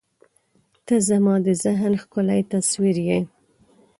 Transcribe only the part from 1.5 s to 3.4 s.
ذهن ښکلی تصویر یې.